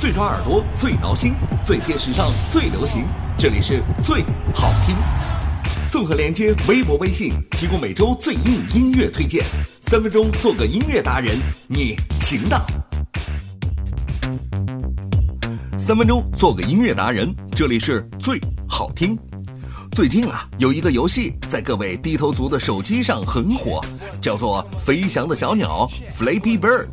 [0.00, 3.04] 最抓耳朵，最挠心，最贴时尚，最流行。
[3.36, 4.96] 这里是最好听。
[5.90, 9.44] 综合连接微博、微信，提供每周最硬音乐推荐。
[9.82, 11.36] 三分钟做个音乐达人，
[11.68, 12.58] 你行的。
[15.76, 19.18] 三分钟做个音乐达人，这里是最好听。
[19.92, 23.84] 最近啊，有一个游戏在各位低头族的手机上很火，
[24.18, 25.86] 叫做《飞翔的小鸟》
[26.18, 26.86] （Flappy Bird）。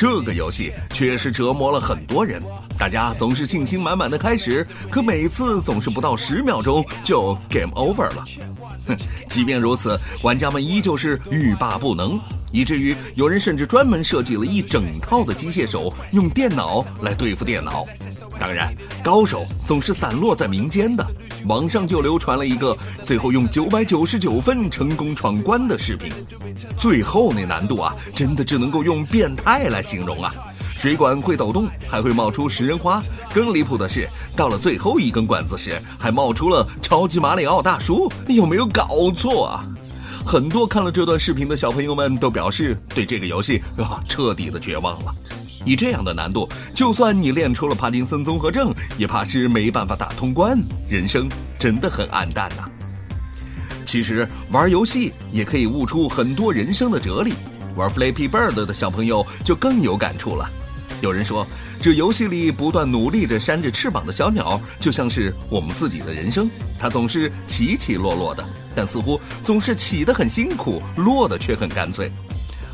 [0.00, 2.40] 这个游戏确实折磨了很多人，
[2.78, 8.24] 大家总是信心满满的开始，可每次总是不到十秒钟就 game over 了。
[8.86, 8.96] 哼，
[9.28, 12.16] 即便如此，玩家们依旧是欲罢不能。
[12.52, 17.84] 以至于有人甚至专门设计了一整套的机械手，用电脑来对付电脑。
[18.38, 18.72] 当然，
[19.02, 21.04] 高手总是散落在民间的。
[21.46, 26.12] 网上就流传了一个最后用九百九十九分成功闯关的视频。
[26.76, 30.32] 最后那难度啊，真的只能够用变态来形容啊！
[30.76, 33.02] 水管会抖动，还会冒出食人花。
[33.34, 38.10] 更离谱的是，到了最后一根管子时，还冒出了超级马里奥大叔。
[38.26, 39.64] 你有没有搞错啊？
[40.24, 45.14] 很多看了这段视频的小朋友们都表示对这个游戏啊彻底的绝望了。
[45.68, 50.58] 以这样的难度，就算你练出了帕金森综合症，也怕是没办法打通关。
[50.88, 52.66] 人生真的很暗淡呐。
[53.84, 57.34] 其实玩游戏也可以悟出很多人生的哲理。
[57.76, 60.48] 玩 Flappy Bird 的小朋友就更有感触了。
[61.00, 61.46] 有人说，
[61.80, 72.10] 这游戏里不断努力着扇着翅膀的小鸟，就像是我们自己的人生，它总是起起落落的，但似乎总是起得很辛苦，落得却很干脆。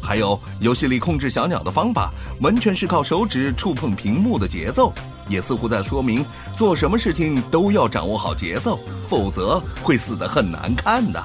[0.05, 4.93] 还有游戏里控制小鸟的方法，完全是靠手指触碰屏幕的节奏，
[5.29, 6.23] 也似乎在说明
[6.55, 11.25] 做什么事情都要掌握好节奏，否则会死得很难看的。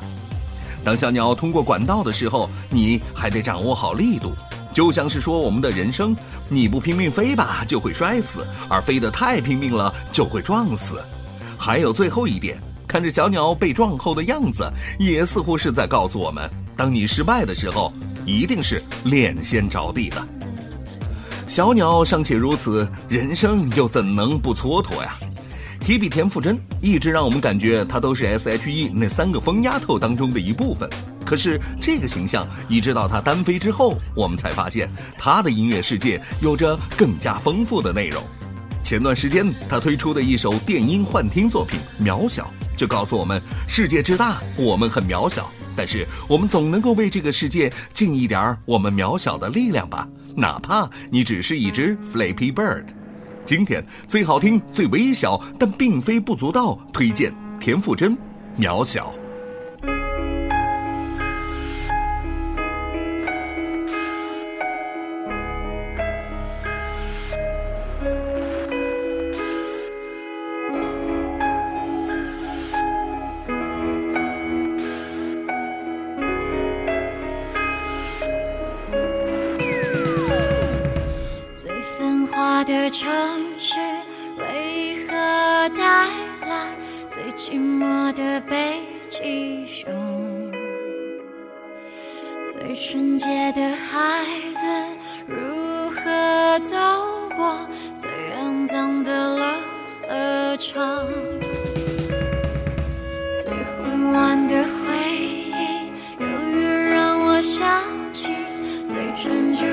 [0.81, 4.31] 当小鸟通过管道的时候，你还得掌握好力度。
[4.71, 6.15] 就像是说我们的人生，
[6.47, 11.03] 你不拼命飞吧，就会摔死；而飞得太拼命了，就会撞死。
[11.57, 17.91] 还有最后一点，看着小鸟被撞后的样子，也似乎是在告诉我们：当你失败的时候，
[18.29, 20.27] 一定是脸先着地的。
[21.47, 25.15] 小鸟尚且如此，人生又怎能不蹉跎呀？
[25.79, 30.87] 提笔田馥甄一直让我们感觉她都是 S.H.E 那三个疯丫头当中的一部分。
[31.25, 38.21] 可是这个形象，一直到她单飞之后，我们才发现她的音乐世界有着更加丰富的内容。
[38.83, 52.83] 前段时间她推出的一首电音幻听作品《渺小》，就告诉我们：世界之大，我们很渺小，但是我们总能够为这个世界尽一点我们渺小的力量吧，哪怕你只是一只 Flappy Bird。
[53.45, 58.11] 今天最好听、最微小，但并非不足道，推荐田馥甄
[58.59, 59.13] 《渺小》。
[82.69, 83.09] 的城
[83.57, 83.79] 市
[84.37, 86.05] 为何带
[86.47, 86.69] 来
[87.09, 89.91] 最寂寞的北极熊？
[92.47, 94.61] 最纯洁的孩子
[95.25, 96.77] 如何走
[97.35, 97.57] 过
[97.97, 99.55] 最肮脏的垃
[99.87, 101.07] 圾场？
[103.41, 104.69] 最混乱的回
[105.11, 107.81] 忆，永远让我想
[108.13, 108.27] 起
[108.87, 109.65] 最专注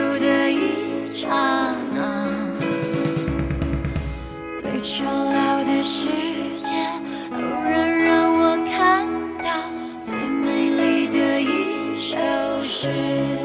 [12.86, 13.35] tree.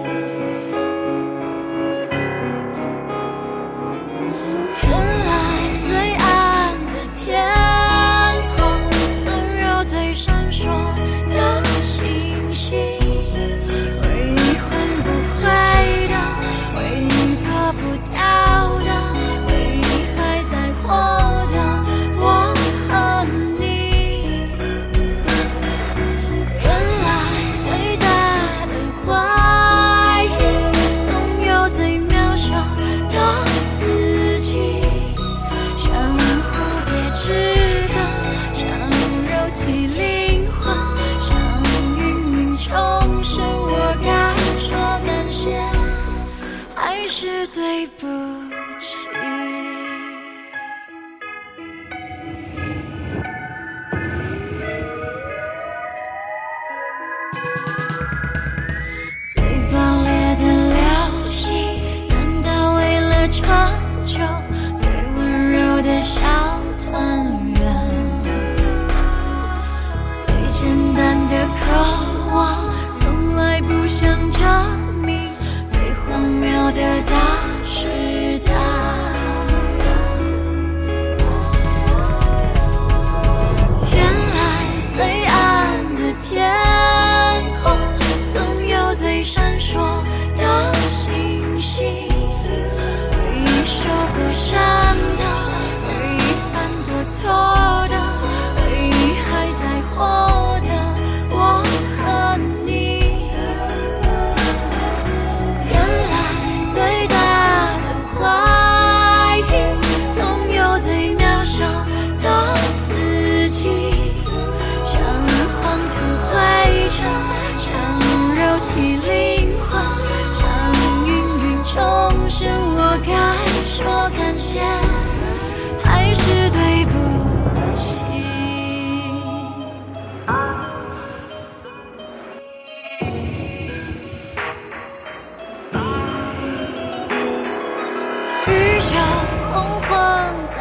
[47.53, 48.07] 对不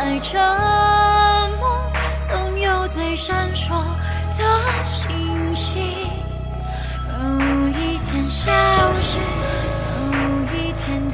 [0.01, 0.41] 荒在沉
[1.59, 1.93] 默，
[2.25, 3.69] 总有最闪烁
[4.35, 4.43] 的
[4.87, 6.09] 星星。
[7.07, 8.51] 有一天消
[8.95, 9.19] 失，
[10.11, 11.07] 有一天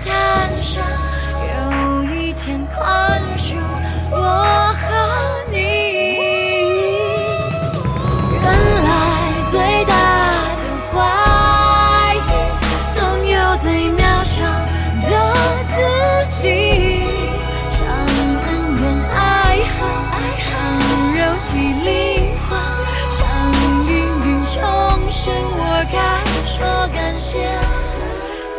[27.37, 27.45] 说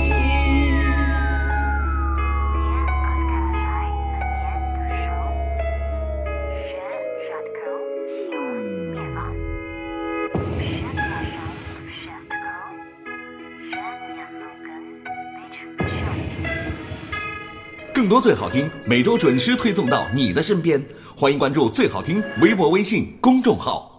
[17.93, 20.85] 更多最好听，每周准时推送到你的身边。
[21.17, 23.94] 欢迎关注最好听微博、微信公众号。